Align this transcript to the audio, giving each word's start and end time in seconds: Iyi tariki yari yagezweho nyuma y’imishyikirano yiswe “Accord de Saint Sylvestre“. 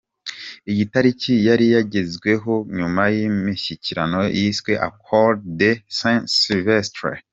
Iyi 0.71 0.83
tariki 0.91 1.33
yari 1.47 1.65
yagezweho 1.75 2.53
nyuma 2.77 3.01
y’imishyikirano 3.15 4.19
yiswe 4.37 4.71
“Accord 4.87 5.39
de 5.59 5.71
Saint 5.97 6.25
Sylvestre“. 6.39 7.11